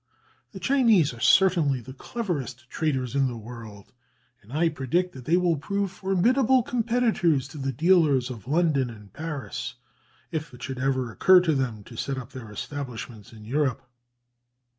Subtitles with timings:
[0.51, 3.93] The Chinese are certainly the cleverest traders in the world,
[4.41, 9.13] and I predict that they will prove formidable competitors to the dealers of London and
[9.13, 9.75] Paris,
[10.31, 13.87] if it should ever occur to them to set up their establishments in Europe.